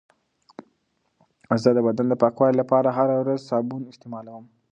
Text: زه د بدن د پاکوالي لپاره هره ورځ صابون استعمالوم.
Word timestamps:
زه 1.63 1.69
د 1.73 1.79
بدن 1.87 2.05
د 2.09 2.13
پاکوالي 2.21 2.55
لپاره 2.61 2.89
هره 2.97 3.15
ورځ 3.21 3.39
صابون 3.49 3.81
استعمالوم. 3.91 4.45